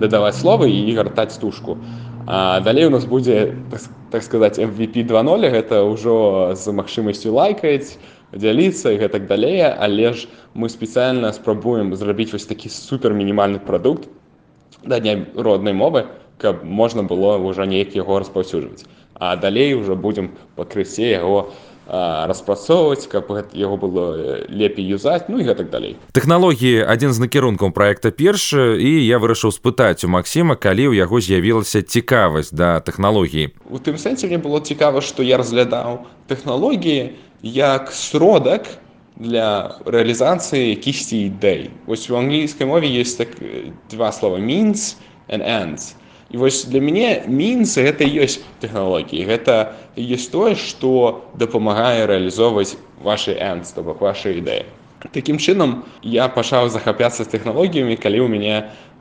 дадаваць 0.00 0.38
словы 0.38 0.70
і 0.70 0.94
гартаць 0.94 1.34
стужку. 1.34 1.78
А 2.26 2.60
далей 2.60 2.86
у 2.86 2.90
нас 2.90 3.04
будзе 3.04 3.56
так, 3.70 3.80
так 4.10 4.22
сказаць 4.22 4.58
MVP 4.58 5.04
20 5.04 5.52
гэта 5.52 5.82
ўжо 5.84 6.54
з 6.54 6.72
магчымасцю 6.72 7.32
лайкаць 7.32 7.96
дзяліцца 8.32 8.92
і 8.92 9.00
гэтак 9.00 9.26
далей 9.26 9.64
але 9.64 10.12
ж 10.12 10.28
мы 10.52 10.68
спецыяльна 10.68 11.32
спрабуем 11.32 11.96
зрабіць 11.96 12.32
вось 12.36 12.44
такі 12.44 12.68
супер 12.68 13.16
мінімальны 13.16 13.58
прадукт 13.58 14.12
да 14.84 15.00
дня 15.00 15.24
роднай 15.34 15.72
мовы 15.72 16.04
каб 16.38 16.62
можна 16.64 17.02
было 17.02 17.36
ўжо 17.42 17.66
неяк 17.66 17.94
яго 17.98 18.18
распаўсюджваць. 18.22 18.86
А 19.14 19.36
далей 19.36 19.74
уже 19.74 19.94
будзем 19.94 20.30
пакрысе 20.54 21.10
яго 21.10 21.50
распрацоўваць 21.88 23.08
каб 23.08 23.32
яго 23.56 23.76
было 23.80 24.04
лепей 24.48 24.84
юзаць 24.84 25.28
ну 25.28 25.40
і 25.40 25.48
гэтак 25.48 25.70
далей. 25.72 25.96
Тэхналогіі 26.12 26.84
адзін 26.84 27.16
з 27.16 27.24
накірункаў 27.24 27.72
проекта 27.72 28.12
першы 28.12 28.76
і 28.76 28.90
я 29.08 29.16
вырашыў 29.16 29.54
спытаць 29.56 30.04
у 30.04 30.12
Масіма 30.12 30.60
калі 30.60 30.92
ў 30.92 31.00
яго 31.00 31.20
з'явілася 31.20 31.80
цікавасць 31.80 32.52
да 32.52 32.84
тэхналогіі. 32.84 33.56
У 33.72 33.80
тым 33.80 33.96
сэнсе 33.96 34.28
мне 34.28 34.36
было 34.36 34.60
цікава 34.60 35.00
што 35.00 35.24
я 35.24 35.40
разглядаў 35.40 36.04
тэхналогіі 36.28 37.16
як 37.42 37.88
сродак 37.92 38.68
для 39.16 39.80
рэалізацыі 39.88 40.76
якісьці 40.76 41.32
ідэй. 41.32 41.72
Вось 41.86 42.10
у 42.10 42.20
англійскай 42.20 42.66
мове 42.68 42.86
есть 42.86 43.18
так 43.18 43.32
два 43.88 44.12
слова 44.12 44.36
means 44.36 45.00
and 45.28 45.40
ends 45.40 45.96
і 46.30 46.36
вось 46.36 46.64
для 46.68 46.80
мяне 46.80 47.24
мінцы 47.26 47.84
гэта 47.88 48.04
ёсць 48.04 48.40
тэхналогіі 48.64 49.28
гэта 49.28 49.78
ёсць 49.96 50.28
тое 50.32 50.56
што 50.56 51.24
дапамагае 51.40 52.04
рэалізоўваць 52.10 52.76
ваши 53.00 53.32
ends 53.36 53.72
то 53.72 53.86
бок 53.86 54.04
ваши 54.04 54.36
ідэі 54.42 54.66
Такім 55.14 55.38
чынам 55.38 55.84
я 56.02 56.26
пачаў 56.26 56.68
захапяцца 56.74 57.22
з 57.22 57.30
тэхналогіямі 57.30 57.94
калі 58.02 58.18
ў 58.18 58.28
мяне 58.34 58.56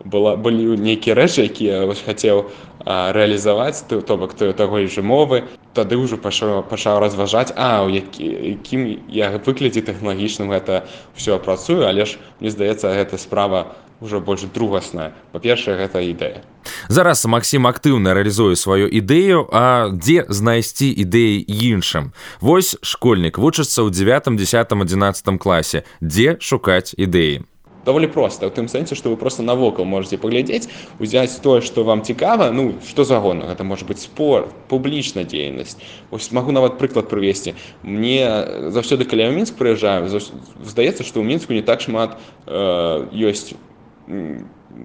была 0.06 0.38
былі 0.38 0.78
нейкія 0.78 1.18
рэчы 1.18 1.50
якія 1.50 1.90
хацеў 2.06 2.46
рэалізаваць 2.86 3.82
то 3.90 4.18
бок 4.18 4.38
ты 4.38 4.54
таго 4.54 4.86
ж 4.86 5.02
мовы. 5.02 5.50
Тады 5.74 5.98
ўжо 5.98 6.22
пашаў 6.22 6.62
пачаў 6.70 7.02
разважаць 7.02 7.50
а 7.58 7.82
у 7.82 7.90
які 7.90 8.30
якім 8.30 8.86
я 9.10 9.34
выглядзе 9.42 9.82
тэхналагічным 9.90 10.54
гэта 10.54 10.86
все 11.18 11.42
працую 11.42 11.90
але 11.90 12.06
ж 12.06 12.22
мне 12.40 12.54
здаецца 12.54 12.94
гэта 12.94 13.18
справа 13.18 13.74
ўжо 14.02 14.20
больш 14.22 14.46
другасная 14.54 15.14
па-першае 15.32 15.78
гэта 15.78 16.04
ідэя 16.06 16.46
зараз 16.90 17.26
Масім 17.26 17.68
актыўна 17.68 18.14
рэалізуе 18.14 18.56
сваю 18.56 18.88
ідэю 18.88 19.48
а 19.52 19.90
дзе 19.92 20.26
знайсці 20.30 20.88
ідэі 20.88 21.44
іншым? 21.48 22.14
Вось 22.40 22.78
школьнік 22.82 23.38
вучыцца 23.38 23.84
ў 23.84 23.92
9 23.92 24.38
10 24.38 24.72
11 24.72 25.40
класе. 25.42 25.84
Дзе 26.02 26.38
шукаць 26.40 26.94
ідэі? 26.98 27.44
Даволі 27.88 28.12
проста 28.12 28.48
у 28.48 28.52
тым 28.52 28.68
сэнсе 28.68 29.00
што 29.00 29.08
вы 29.08 29.16
просто 29.16 29.44
навокал 29.48 29.88
можете 29.88 30.20
паглядзець 30.20 30.68
узяць 31.00 31.40
тое 31.40 31.64
што 31.64 31.88
вам 31.88 32.04
цікава 32.04 32.52
ну 32.52 32.76
што 32.84 33.08
загонна 33.08 33.48
гэта 33.48 33.64
можа 33.64 33.88
быть 33.88 34.04
спор 34.04 34.52
публічна 34.68 35.24
дзейнасць 35.24 35.80
ось 36.12 36.28
магу 36.36 36.52
нават 36.52 36.76
прыклад 36.76 37.08
прывесці 37.08 37.56
мне 37.88 38.28
заўсёды 38.76 39.08
каля 39.08 39.32
мінск 39.32 39.56
прыязджаю 39.56 40.12
здаецца 40.12 41.08
што 41.08 41.24
ў 41.24 41.32
мінску 41.32 41.56
не 41.56 41.64
так 41.64 41.80
шмат 41.80 42.20
э, 42.44 43.08
ёсць 43.16 43.56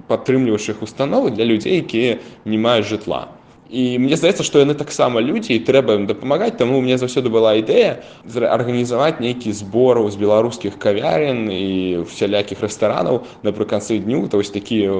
падтрымліваючых 0.08 0.82
установы 0.82 1.30
для 1.30 1.44
людзей 1.44 1.78
якія 1.82 2.18
не 2.44 2.58
маюць 2.58 2.88
жытла 2.88 3.28
і 3.72 3.98
мне 3.98 4.16
здаецца 4.20 4.44
што 4.44 4.60
яны 4.60 4.76
таксама 4.76 5.24
людзі 5.24 5.56
і 5.56 5.64
трэба 5.64 5.96
ім 5.96 6.04
дапамагаць 6.06 6.60
таму 6.60 6.80
меня 6.84 7.00
заўсёды 7.00 7.32
была 7.32 7.56
ідэя 7.56 8.04
арганізаваць 8.28 9.24
нейкі 9.24 9.52
збору 9.56 10.04
з 10.12 10.20
беларускіх 10.20 10.76
кавярен 10.76 11.48
і 11.48 12.04
всялякіх 12.04 12.60
рэстаранаў 12.60 13.24
напрыканцы 13.42 13.96
дню 13.98 14.28
то 14.28 14.36
вось 14.36 14.52
такі 14.52 14.78
э, 14.84 14.92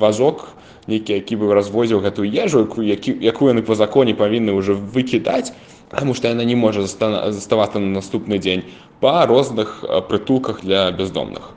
вазок 0.00 0.56
нейкі 0.88 1.20
які 1.20 1.36
бы 1.36 1.52
развозіў 1.52 2.00
гэтую 2.00 2.24
ежу 2.32 2.64
які 2.80 3.12
якую 3.12 3.52
яны 3.52 3.60
по 3.60 3.76
законе 3.76 4.16
павінны 4.16 4.56
ўжо 4.56 4.72
выкідаць 4.72 5.52
потому 5.92 6.14
что 6.14 6.32
яна 6.32 6.48
не 6.48 6.56
можа 6.56 6.80
заставацца 6.88 7.78
на 7.78 8.00
наступны 8.00 8.40
дзень 8.40 8.64
па 9.04 9.26
розных 9.26 9.84
э, 9.84 10.00
прытулках 10.00 10.64
для 10.64 10.90
бяздомных 10.90 11.52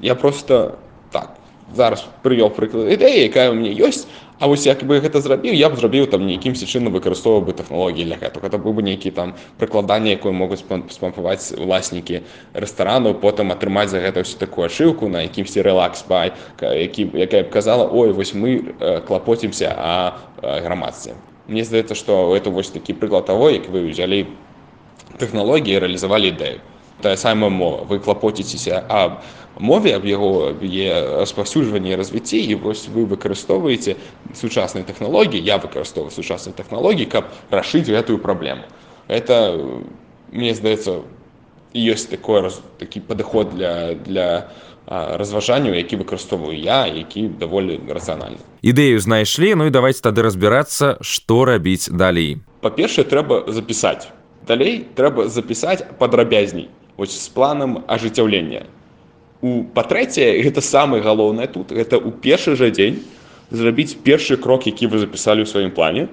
я 0.00 0.14
просто 0.14 0.78
так 1.12 1.36
зараз 1.74 2.06
прывёў 2.22 2.50
прыклад 2.54 2.92
ідэі 2.92 3.28
якая 3.28 3.50
у 3.50 3.54
мяне 3.54 3.74
ёсць 3.76 4.06
А 4.38 4.46
вось 4.46 4.66
як 4.66 4.84
бы 4.86 5.00
гэта 5.02 5.18
зрабіў 5.18 5.50
я 5.58 5.66
б 5.66 5.74
зрабіў 5.74 6.06
там 6.06 6.22
нейкімсьці 6.22 6.66
чынам 6.70 6.94
выкарыстоўваў 6.94 7.42
бы 7.50 7.52
тэхналогіі 7.58 8.06
для 8.06 8.18
гэтага 8.22 8.46
гэта 8.46 8.58
быў 8.62 8.78
бы 8.78 8.82
нейкі 8.86 9.10
там 9.10 9.34
прыкладанне 9.58 10.14
якое 10.14 10.30
могуць 10.30 10.62
спампаваць 10.62 11.58
уласнікі 11.58 12.22
рэстарану 12.54 13.18
потым 13.18 13.50
атрымаць 13.50 13.90
за 13.90 13.98
гэта 13.98 14.22
ўсю 14.22 14.38
такую 14.38 14.70
ашыўку 14.70 15.10
на 15.10 15.26
якімсьці 15.26 15.66
рэлакс 15.66 16.06
бай 16.06 16.38
які 16.62 17.10
якая 17.18 17.42
б 17.42 17.50
казала 17.50 17.90
ой 17.90 18.14
вось 18.14 18.30
мы 18.30 18.78
клапоцімся 19.10 19.74
а 19.74 20.22
грамадстве 20.38 21.18
Мне 21.48 21.64
здаецца 21.64 21.98
што 21.98 22.36
это 22.36 22.54
вось 22.54 22.70
такі 22.70 22.94
прыклад 22.94 23.26
таго 23.26 23.50
як 23.50 23.66
вы 23.66 23.90
ўзялі 23.90 24.30
тэхналогіі 25.18 25.82
рэалізавалі 25.82 26.30
ідэю 26.30 26.62
тая 27.02 27.16
самая 27.16 27.50
мова. 27.50 27.84
Вы 27.84 27.98
клапоціцеся 27.98 28.84
аб 28.88 29.22
мове 29.58 29.94
аб 29.96 30.06
яго 30.06 30.54
распаўсюджванні 31.18 31.96
развіцці 31.96 32.38
і 32.38 32.54
вось 32.62 32.86
вы 32.88 33.04
выкарыстоўваеце 33.04 33.96
сучасныя 34.34 34.86
тэхналогіі 34.86 35.42
я 35.42 35.58
выкарыстоўваю 35.58 36.14
сучасныя 36.14 36.54
тэхналогіі 36.54 37.10
каб 37.10 37.26
рашыць 37.50 37.90
гэтую 37.90 38.18
праблему 38.22 38.62
это 39.08 39.58
мне 40.30 40.54
здаецца 40.54 41.02
ёсць 41.74 42.06
такое 42.06 42.50
такі 42.78 43.00
падыход 43.00 43.54
для 43.54 43.94
для 43.94 44.48
разважанняў 44.86 45.74
які 45.74 45.98
выкарыстоўваю 46.00 46.54
я 46.54 46.86
які 46.86 47.28
даволі 47.28 47.82
рацыянальны 47.88 48.38
ідэю 48.62 49.02
знайшлі 49.02 49.54
ну 49.58 49.66
і 49.66 49.74
давайте 49.74 50.06
тады 50.06 50.22
разбірацца 50.22 51.02
што 51.02 51.44
рабіць 51.44 51.90
далей 51.90 52.38
па-першае 52.62 53.04
трэба 53.04 53.50
запісаць 53.50 54.08
далей 54.46 54.86
трэба 54.94 55.28
запісаць 55.28 55.82
падрабязней 55.98 56.70
вось 56.98 57.14
з 57.14 57.28
планам 57.32 57.84
ажыццяўлення. 57.86 58.66
У 59.40 59.62
па-трэцяе 59.74 60.42
гэта 60.42 60.60
самае 60.60 61.00
галоўнае 61.00 61.46
тут 61.46 61.70
гэта 61.70 61.96
ў 61.96 62.10
першы 62.18 62.58
жа 62.58 62.74
дзень 62.74 62.98
зрабіць 63.54 63.94
першы 64.02 64.36
крок 64.36 64.66
які 64.66 64.90
вы 64.90 64.98
запісалі 64.98 65.46
ў 65.46 65.48
сваім 65.48 65.70
плане. 65.70 66.08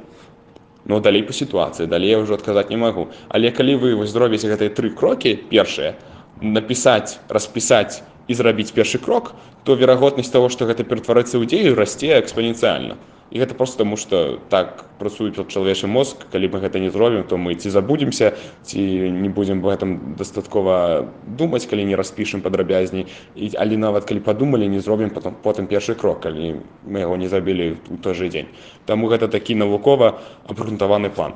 Но 0.86 1.02
далей 1.02 1.26
па 1.26 1.34
сітуацыі 1.34 1.90
далей 1.90 2.14
я 2.14 2.22
ўжо 2.22 2.38
адказаць 2.38 2.70
не 2.70 2.78
магу. 2.78 3.10
Але 3.34 3.50
калі 3.50 3.82
вы 3.82 3.96
вось 3.98 4.14
зробіце 4.14 4.46
гэтыя 4.46 4.70
тры 4.70 4.94
крокі 4.94 5.34
першыя 5.50 5.98
напісаць 6.42 7.18
распісаць 7.28 8.06
і 8.28 8.34
зрабіць 8.34 8.72
першы 8.72 8.98
крок 8.98 9.34
то 9.64 9.76
верагоднасць 9.76 10.30
того 10.30 10.50
што 10.50 10.66
гэта 10.70 10.86
ператварацца 10.86 11.38
ў 11.38 11.46
дзею 11.50 11.76
расце 11.76 12.14
экспаненцыяльна. 12.20 12.98
І 13.32 13.40
гэта 13.42 13.56
просто 13.56 13.80
таму 13.80 13.98
что 13.98 14.40
так 14.50 14.86
працуюць 15.00 15.34
чалавечы 15.50 15.88
мозг. 15.88 16.30
Калі 16.32 16.48
мы 16.54 16.62
гэта 16.62 16.80
не 16.80 16.90
зробім 16.94 17.24
то 17.26 17.38
мы 17.38 17.56
ці 17.56 17.70
забудемся 17.70 18.38
ці 18.64 18.80
не 19.10 19.30
будзем 19.30 19.62
в 19.62 19.68
этом 19.68 20.16
дастаткова 20.16 21.10
думаць 21.26 21.66
калі 21.66 21.86
не 21.86 21.96
распішам 21.96 22.42
падрабязней. 22.42 23.08
І 23.36 23.52
але 23.58 23.78
нават 23.78 24.06
калі 24.06 24.20
падумалі 24.20 24.70
не 24.70 24.80
зробім 24.80 25.10
потом 25.10 25.36
потым 25.42 25.66
першы 25.66 25.96
крок 25.96 26.22
калі 26.22 26.62
мы 26.86 27.00
яго 27.02 27.18
не 27.18 27.28
забілі 27.28 27.78
у 27.90 27.98
той 27.98 28.14
же 28.14 28.30
дзень. 28.30 28.48
Таму 28.86 29.10
гэта 29.10 29.28
такі 29.28 29.56
навукова 29.56 30.22
абгрунтаваны 30.46 31.10
план. 31.10 31.34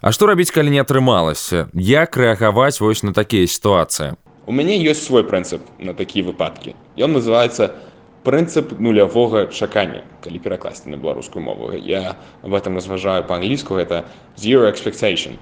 А 0.00 0.12
што 0.12 0.26
рабіць 0.26 0.50
калі 0.50 0.70
не 0.70 0.80
атрымалася? 0.80 1.68
Як 1.74 2.16
рэагаваць 2.16 2.80
вось 2.80 3.02
на 3.04 3.12
такія 3.12 3.46
сітуацыі 3.46 4.16
у 4.48 4.52
мяне 4.56 4.80
ёсць 4.80 5.04
свой 5.04 5.28
прынцып 5.28 5.60
на 5.78 5.92
такія 5.92 6.24
выпадкі. 6.24 6.72
Ён 6.96 7.12
называется 7.12 7.68
у 7.68 7.88
прынцып 8.28 8.80
нулявога 8.80 9.46
чакання. 9.46 10.02
Калі 10.24 10.38
перакласці 10.38 10.90
на 10.92 10.96
беларускую 10.96 11.44
мову. 11.44 11.72
Я 11.72 12.16
об 12.42 12.54
этом 12.54 12.74
разважаю 12.74 13.24
по-англійску 13.24 13.74
это 13.76 14.04
zero 14.36 14.68
expectation 14.68 15.38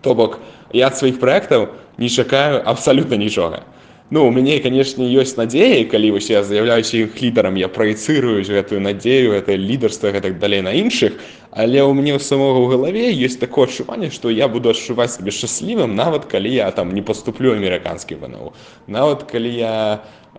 то 0.00 0.14
бок 0.14 0.38
я 0.72 0.86
ад 0.86 0.96
сваіх 0.96 1.18
проектаў 1.18 1.74
не 1.98 2.08
чакаю 2.08 2.62
абсалютна 2.64 3.16
нічога 3.16 3.66
ну 4.10 4.26
у 4.26 4.30
мяне 4.32 4.58
канешне 4.64 5.04
ёсць 5.20 5.36
надзея 5.36 5.84
калі 5.84 6.16
вось 6.16 6.30
я 6.32 6.40
з'яўляюся 6.40 6.96
іх 7.04 7.20
лідарам 7.20 7.60
я 7.60 7.68
праецырую 7.68 8.40
гэтую 8.40 8.80
надзею 8.80 9.36
это 9.36 9.52
лідарства 9.52 10.12
гэтак 10.16 10.38
далей 10.40 10.64
на 10.64 10.72
іншых 10.72 11.20
але 11.52 11.84
ў 11.84 11.92
мяне 11.92 12.16
ў 12.16 12.20
самога 12.24 12.56
ў 12.64 12.72
галаве 12.72 13.12
ёсць 13.12 13.36
такое 13.36 13.68
адчуванне 13.68 14.08
што 14.08 14.32
я 14.32 14.48
буду 14.48 14.72
адчуваць 14.72 15.12
сабе 15.12 15.28
шчаслівым 15.28 15.92
нават 15.92 16.24
калі 16.24 16.48
я 16.48 16.70
там 16.72 16.96
не 16.96 17.04
поступлю 17.04 17.52
амерыканскі 17.52 18.16
вНУ 18.16 18.56
нават 18.88 19.28
калі 19.28 19.52
я 19.52 19.76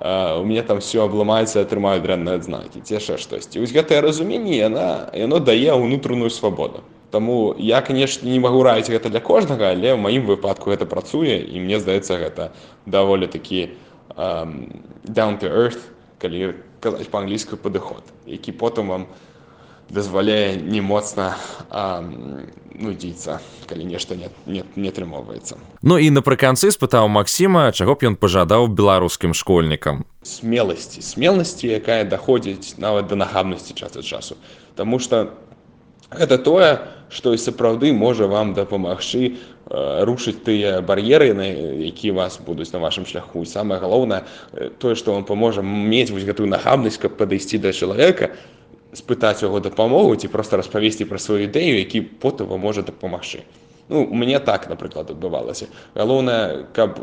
у 0.01 0.43
меня 0.49 0.63
там 0.63 0.79
все 0.79 1.05
абламаецца 1.05 1.61
атрымаю 1.61 2.01
дрэнныя 2.01 2.41
адзнакі 2.41 2.81
цеша 2.81 3.21
штосьці 3.21 3.61
вось 3.61 3.75
гэтае 3.75 4.01
разуменне 4.01 4.57
яна 4.57 5.13
яно 5.13 5.37
дае 5.37 5.77
ўнутраную 5.77 6.33
свабоду 6.33 6.81
Таму 7.11 7.55
я 7.57 7.81
канешне 7.81 8.31
не 8.31 8.39
магу 8.39 8.61
раіць 8.63 8.89
гэта 8.89 9.09
для 9.09 9.19
кожнага, 9.19 9.73
але 9.73 9.93
ў 9.93 9.99
маім 9.99 10.29
выпадку 10.29 10.69
гэта 10.69 10.85
працуе 10.85 11.41
і 11.41 11.57
мне 11.57 11.81
здаецца 11.81 12.21
гэта 12.21 12.51
даволі 12.85 13.25
такі 13.25 13.73
um, 14.13 14.69
down 15.03 15.41
to 15.41 15.49
earth, 15.49 15.81
калі 16.21 16.53
казаць 16.79 17.09
па-англійску 17.09 17.57
падыход, 17.57 18.03
які 18.29 18.51
потым 18.51 18.93
вам 18.93 19.07
дазваляе 19.89 20.55
не 20.61 20.81
моцна 20.81 21.33
um, 21.73 22.45
нудзіцца, 22.79 23.39
калі 23.65 23.85
нешта 23.85 24.15
не, 24.15 24.29
не, 24.45 24.63
не 24.75 24.89
атрымоўваецца. 24.89 25.57
Ну 25.81 25.97
і 25.97 26.13
напрыканцы 26.13 26.71
спытаў 26.71 27.09
Масіма, 27.09 27.71
чаго 27.73 27.97
б 27.97 28.07
ён 28.13 28.15
пажадаў 28.15 28.69
беларускім 28.69 29.33
школьнікам. 29.33 30.05
Смеласці, 30.23 31.01
смеласці, 31.01 31.67
якая 31.67 32.05
даходзіць 32.05 32.77
нават 32.77 33.09
да 33.09 33.19
нахабнасці 33.19 33.73
час 33.73 33.97
ад 33.97 34.05
часу. 34.05 34.37
Таму 34.77 35.01
што 35.03 35.33
гэта 36.11 36.37
тое, 36.37 36.79
што 37.09 37.33
і 37.33 37.41
сапраўды 37.41 37.93
можа 37.93 38.27
вам 38.29 38.53
дапамагчы 38.53 39.33
э, 39.33 39.33
рушыць 40.05 40.41
тыя 40.45 40.81
бар'еры 40.81 41.33
на 41.33 41.45
які 41.45 42.11
вас 42.11 42.37
будуць 42.37 42.71
на 42.73 42.79
вашым 42.79 43.05
шляху. 43.09 43.41
І 43.41 43.49
самае 43.49 43.79
галоўнае 43.81 44.25
э, 44.53 44.69
тое 44.77 44.95
што 44.95 45.13
вам 45.13 45.25
паможа 45.25 45.61
мець 45.65 46.13
вось 46.13 46.25
гэтую 46.25 46.49
нахабнасць 46.49 47.01
каб 47.01 47.17
падысці 47.17 47.57
да 47.57 47.73
чалавека 47.73 48.37
спытаць 48.93 49.41
яго 49.41 49.61
дапамогу 49.61 50.15
ці 50.15 50.29
проста 50.29 50.57
распавесці 50.57 51.05
пра 51.05 51.17
сваю 51.21 51.49
ідэю 51.49 51.81
які 51.81 52.01
потым 52.21 52.49
вам 52.49 52.61
можа 52.61 52.85
дапамагчы. 52.85 53.45
Ну 53.89 54.05
мне 54.05 54.37
так 54.37 54.69
напрыклад 54.69 55.09
адбывалася. 55.09 55.65
Галоўнае 55.97 56.69
каб 56.77 57.01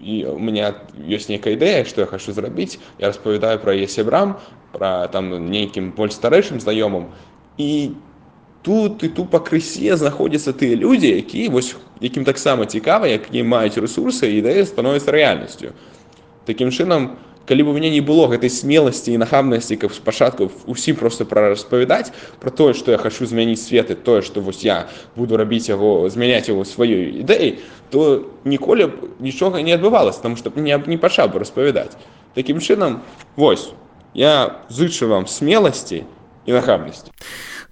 і 0.00 0.36
у 0.36 0.38
меня 0.38 0.76
ёсць 1.00 1.32
нейкая 1.32 1.56
ідэя 1.56 1.84
што 1.88 2.04
я 2.04 2.08
хачу 2.08 2.36
зрабіць. 2.36 2.76
Я 3.00 3.08
распавядаю 3.08 3.56
пра 3.60 3.72
яе 3.72 3.88
сябрам 3.88 4.36
пра 4.72 5.08
там 5.08 5.32
нейкім 5.48 5.96
больш 5.96 6.12
старэйшым 6.12 6.60
знаёмым. 6.60 7.08
І 7.56 7.96
тут 8.62 9.02
і 9.02 9.08
тут 9.08 9.30
па 9.30 9.40
крысе 9.40 9.96
знаходзяцца 9.96 10.52
тыя 10.52 10.76
людзі 10.76 11.12
які 11.12 11.48
вось 11.48 11.76
якім 12.00 12.24
таксама 12.24 12.66
цікава 12.66 13.06
як 13.06 13.32
не 13.32 13.42
маюць 13.42 13.78
ресурсы 13.78 14.30
ідэя 14.38 14.66
становіцца 14.66 15.12
рэальнасцю 15.12 15.72
такім 16.46 16.70
чынам 16.70 17.16
калі 17.46 17.62
бы 17.62 17.72
мяне 17.72 17.90
не 17.90 18.02
было 18.02 18.26
гэтай 18.26 18.50
смеласці 18.50 19.14
і 19.14 19.22
нахабнасці 19.22 19.78
каб 19.78 19.94
спачатку 19.94 20.50
усім 20.66 20.96
просто 20.96 21.24
пра 21.24 21.54
распавядаць 21.54 22.10
про 22.42 22.50
тое 22.50 22.74
што 22.74 22.90
я 22.90 22.98
хачу 22.98 23.26
змяніць 23.26 23.62
светы 23.62 23.94
тое 23.94 24.20
што 24.22 24.42
вось 24.42 24.66
я 24.66 24.90
буду 25.14 25.38
рабіць 25.38 25.70
яго 25.70 26.10
змяняць 26.10 26.50
яго 26.50 26.66
сваёй 26.66 27.22
ідэі 27.22 27.62
то 27.90 28.26
ніколі 28.44 28.90
б 28.90 28.92
нічога 29.22 29.62
не 29.62 29.78
адбывалася 29.78 30.22
там 30.22 30.36
што 30.36 30.50
мне 30.54 30.74
не 30.86 30.98
пачаў 30.98 31.30
бы 31.30 31.38
распавядаць 31.38 31.94
такім 32.34 32.58
чынам 32.58 33.02
вось 33.36 33.70
я 34.14 34.66
зычу 34.68 35.08
вам 35.08 35.26
смеласці 35.26 36.02
і 36.46 36.52
нахабнасці 36.52 37.14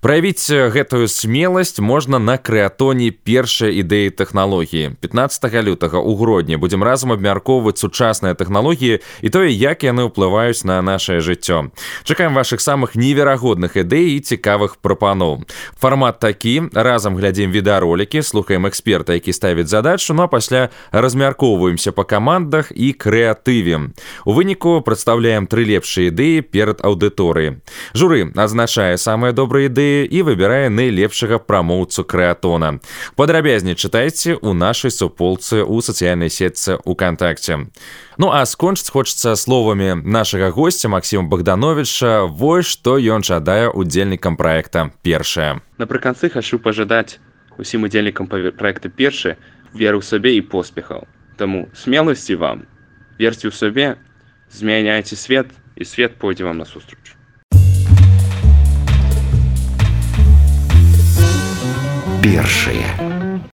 Праявіць 0.04 0.52
гэтую 0.52 1.08
смеласць 1.08 1.80
можна 1.80 2.18
на 2.20 2.37
крэатоне 2.37 3.08
першай 3.08 3.80
ідэі 3.80 4.12
тэхналогіі. 4.12 5.00
15 5.00 5.64
лютага 5.64 5.96
ў 5.96 6.12
грудні 6.20 6.61
будзем 6.61 6.84
разам 6.84 7.16
абмяркоўваць 7.16 7.80
сучасныя 7.80 8.37
тэхналогіі 8.37 9.00
і 9.00 9.28
тое, 9.32 9.49
як 9.49 9.80
яны 9.80 10.04
ўплываюць 10.12 10.61
на 10.68 10.84
нашае 10.84 11.25
жыццё. 11.25 11.73
Чакаем 12.04 12.37
вашых 12.37 12.61
самых 12.61 13.00
неверагодных 13.00 13.80
ідэй 13.80 14.20
і 14.20 14.20
цікавых 14.20 14.76
прапаноў. 14.84 15.49
Фармат 15.80 16.20
такі 16.20 16.68
разам 16.76 17.16
глядзім 17.16 17.49
відэаролікі, 17.56 18.20
слухаем 18.20 18.68
эксперта, 18.68 19.16
які 19.16 19.32
ставіць 19.32 19.73
задачу, 19.73 20.12
ну 20.12 20.25
а 20.25 20.28
пасля 20.28 20.68
размяркоўваемся 20.92 21.96
па 21.96 22.04
камандах 22.04 22.76
і 22.76 22.92
крэатыве. 22.92 23.96
У 24.28 24.37
выніку 24.37 24.84
прадстаўляем 24.84 25.49
тры 25.49 25.64
лепшыя 25.64 26.12
ідэі 26.12 26.44
перад 26.44 26.84
аўдыторыяй. 26.84 27.64
Журы 27.96 28.28
адзначае 28.37 29.00
самыя 29.00 29.32
добрыя 29.32 29.73
ідэі 29.73 29.93
і 30.02 30.22
выбірае 30.26 30.66
найлепшага 30.66 31.38
прамоўцу 31.38 32.02
крэатона. 32.02 32.82
Падрабязней 33.14 33.78
чытайце 33.78 34.34
ў 34.34 34.50
нашай 34.58 34.90
суполцы 34.90 35.62
ў 35.62 35.78
сацыяльнай 35.78 36.35
сетцы 36.35 36.76
ўКтакце. 36.83 37.70
Ну 38.18 38.30
а 38.35 38.42
скончыць 38.42 38.90
хочацца 38.90 39.38
словамі 39.38 40.02
нашага 40.02 40.50
госця 40.50 40.90
Масіма 40.90 41.30
Богдановича 41.30 42.26
вось 42.26 42.66
што 42.66 42.98
ён 42.98 43.22
жадае 43.22 43.70
удзельнікам 43.70 44.35
проекта 44.37 44.90
першае. 45.07 45.62
Напрыканцы 45.78 46.30
хачу 46.30 46.59
пажадаць 46.59 47.22
усім 47.59 47.87
удзельнікам 47.87 48.26
проекта 48.26 48.90
першы 48.90 49.38
веру 49.74 50.02
ў 50.02 50.07
сабе 50.07 50.35
і 50.38 50.42
поспехаў. 50.42 51.07
Таму 51.38 51.66
смеласці 51.74 52.38
вам 52.38 52.66
верце 53.18 53.50
ў 53.50 53.54
сабе, 53.54 53.98
змяняйце 54.50 55.16
свет 55.18 55.50
і 55.76 55.85
свет 55.85 56.18
пойдзе 56.18 56.44
вам 56.44 56.59
насустрач. 56.59 57.13
Першае. 62.24 62.88